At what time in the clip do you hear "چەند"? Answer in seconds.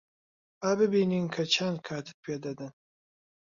1.53-1.77